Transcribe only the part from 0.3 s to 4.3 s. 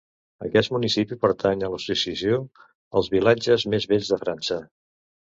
Aquest municipi pertany a l'associació Els vilatges més bells de